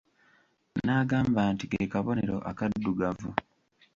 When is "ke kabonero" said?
1.71-2.37